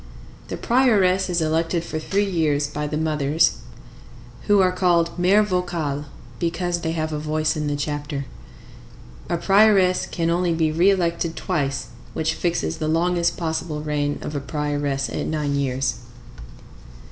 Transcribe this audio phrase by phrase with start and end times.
[0.47, 3.57] The prioress is elected for three years by the mothers,
[4.47, 6.05] who are called mères vocales
[6.39, 8.25] because they have a voice in the chapter.
[9.29, 14.35] A prioress can only be re elected twice, which fixes the longest possible reign of
[14.35, 15.99] a prioress at nine years.